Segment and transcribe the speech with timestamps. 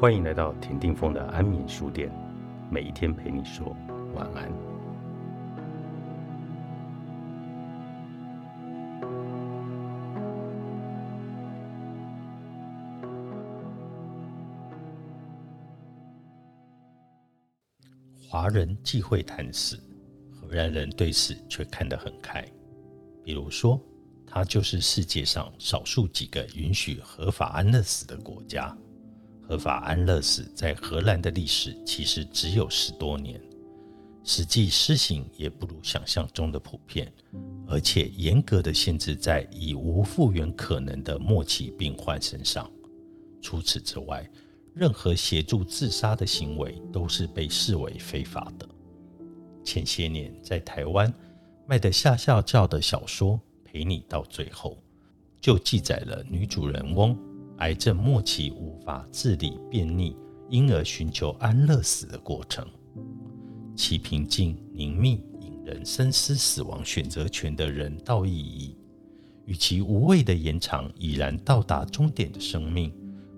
[0.00, 2.10] 欢迎来到田定峰的安眠书店，
[2.70, 3.76] 每一天陪你说
[4.14, 4.50] 晚安。
[18.26, 19.78] 华人忌讳谈死，
[20.32, 22.42] 荷兰人对死却看得很开。
[23.22, 23.78] 比如说，
[24.26, 28.74] 它就是世界上少数几个允许合法安乐死的国家。
[29.50, 33.40] 合法安乐死在荷兰的历史其实只有十多年，
[34.22, 37.12] 实际施行也不如想象中的普遍，
[37.66, 42.70] 而且严格的限制在已无复原可能的末期病患身上。
[43.42, 44.24] 除此之外，
[44.72, 48.68] 任何协助自杀的行为都是被视为非法的。
[49.64, 51.12] 前些年在台湾
[51.66, 53.32] 卖的下下叫的小说
[53.64, 54.74] 《陪你到最后》，
[55.40, 57.18] 就记载了女主人翁。
[57.60, 60.16] 癌症末期无法自理便秘，
[60.48, 62.66] 因而寻求安乐死的过程，
[63.76, 68.76] 其平静凝密，引人深思死亡选择权的人道意义。
[69.44, 72.90] 与其无谓的延长已然到达终点的生命，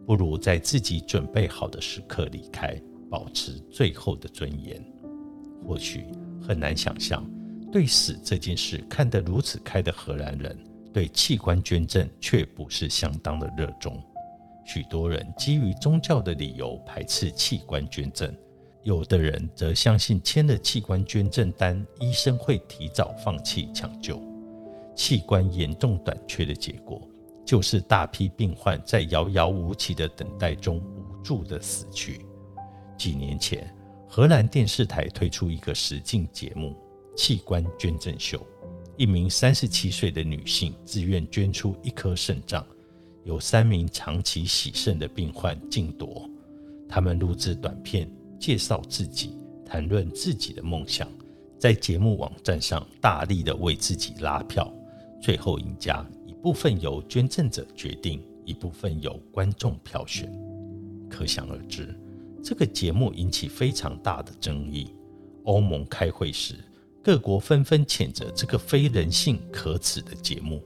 [0.06, 4.80] 不如在自己准备好的时刻离开，保持最后的尊严。
[5.66, 6.04] 或许
[6.40, 7.28] 很难想象，
[7.72, 10.56] 对死这件事看得如此开的荷兰人，
[10.92, 14.00] 对器官捐赠却不是相当的热衷。
[14.64, 18.34] 许多人基于宗教的理由排斥器官捐赠，
[18.82, 24.22] 有的人则相信签了器官捐赠单，医生会提早放弃抢救。
[24.94, 27.00] 器官严重短缺的结果，
[27.44, 32.24] 就是大批病患在遥遥无期的等待中无助的死去。
[32.96, 33.74] 几年前，
[34.08, 36.76] 荷兰电视台推出一个实境节目
[37.16, 38.38] 《器官捐赠秀》，
[38.96, 42.64] 一名三十七岁的女性自愿捐出一颗肾脏。
[43.24, 46.28] 有三名长期洗肾的病患竞夺，
[46.88, 51.08] 他们录制短片介绍自己，谈论自己的梦想，
[51.58, 54.72] 在节目网站上大力的为自己拉票。
[55.20, 60.28] 最后赢家一部分由捐赠者决定，一部分由观众票选。
[61.08, 61.96] 可想而知，
[62.42, 64.92] 这个节目引起非常大的争议。
[65.44, 66.56] 欧盟开会时，
[67.04, 70.60] 各国纷纷谴责这个非人性可耻的节目，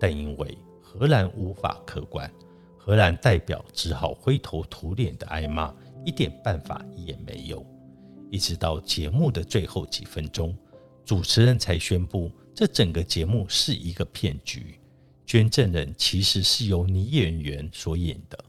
[0.00, 0.58] 但因为。
[0.98, 2.30] 荷兰无法客观，
[2.78, 5.74] 荷兰代表只好灰头土脸的挨骂，
[6.06, 7.64] 一点办法也没有。
[8.30, 10.56] 一直到节目的最后几分钟，
[11.04, 14.80] 主持人才宣布，这整个节目是一个骗局，
[15.26, 18.42] 捐赠人其实是由女演员所演的，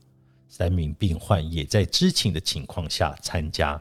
[0.47, 3.79] 三名病患也在知情的情况下参加，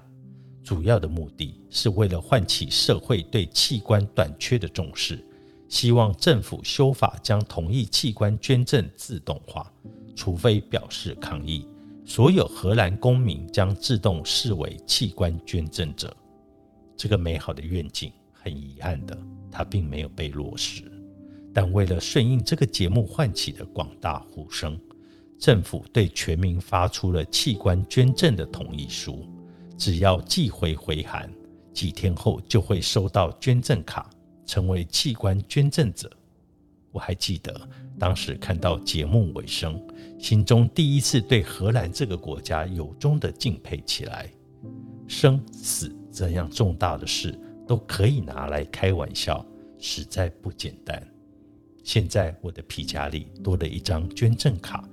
[0.65, 5.25] 主要的目的是为了唤起社会对器官短缺的重视。
[5.69, 9.71] 希望政府修法，将同意器官捐赠自动化，
[10.15, 11.66] 除非表示抗议，
[12.04, 16.16] 所有荷兰公民将自动视为器官捐赠者。
[16.97, 19.19] 这个美好的愿景，很遗憾的，
[19.50, 20.84] 它并没有被落实。
[21.53, 24.78] 但为了顺应这个节目唤起的广大呼声，
[25.38, 29.27] 政府对全民发出了器官捐赠的同意书，
[29.77, 31.31] 只要寄回回函，
[31.72, 34.09] 几天后就会收到捐赠卡。
[34.46, 36.10] 成为器官捐赠者，
[36.92, 37.68] 我还记得
[37.98, 39.78] 当时看到节目尾声，
[40.18, 44.30] 心中第一次对荷兰这个国家由衷的敬佩起来。
[45.08, 49.44] 生死这样重大的事都可以拿来开玩笑，
[49.78, 51.00] 实在不简单。
[51.84, 54.88] 现在我的皮夹里多了一张捐赠卡，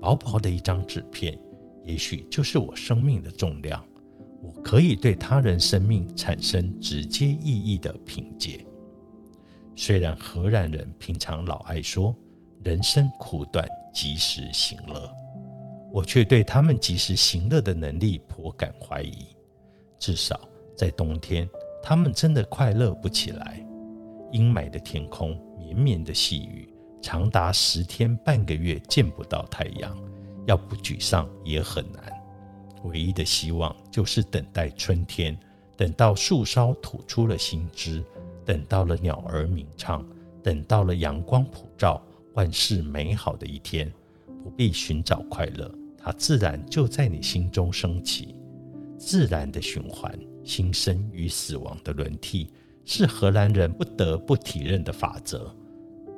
[0.00, 1.38] 薄薄的一张纸片，
[1.84, 3.84] 也许就是我生命的重量。
[4.42, 8.66] 我可以对他人生命产生直接意义的凭借。
[9.76, 12.14] 虽然荷兰人平常老爱说
[12.62, 15.12] “人生苦短，及时行乐”，
[15.92, 19.26] 我却对他们及时行乐的能力颇感怀疑。
[19.98, 20.40] 至少
[20.76, 21.48] 在冬天，
[21.82, 23.64] 他们真的快乐不起来。
[24.30, 26.68] 阴霾的天空，绵绵的细雨，
[27.00, 29.96] 长达十天半个月见不到太阳，
[30.46, 32.02] 要不沮丧也很难。
[32.84, 35.38] 唯一的希望就是等待春天，
[35.76, 38.04] 等到树梢吐出了新枝。
[38.44, 40.06] 等到了鸟儿鸣唱，
[40.42, 42.02] 等到了阳光普照，
[42.34, 43.92] 万事美好的一天，
[44.42, 48.34] 不必寻找快乐，它自然就在你心中升起。
[48.98, 52.50] 自然的循环，新生与死亡的轮替，
[52.84, 55.54] 是荷兰人不得不体认的法则。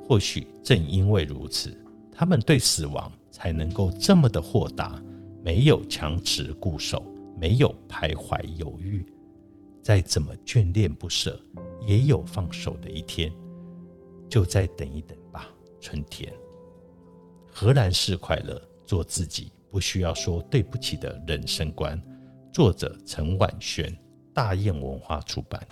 [0.07, 1.75] 或许正因为如此，
[2.11, 5.01] 他们对死亡才能够这么的豁达，
[5.43, 7.03] 没有强持固守，
[7.39, 9.05] 没有徘徊犹豫。
[9.87, 11.41] 再怎么眷恋不舍。
[11.79, 13.31] 也有放手的一天，
[14.27, 15.47] 就再等一等吧。
[15.79, 16.29] 春天，
[17.49, 21.97] 荷兰式快乐，做自己，不需要说对不起的人生观。
[22.51, 23.97] 作者陈婉璇，
[24.33, 25.65] 大雁文化出版。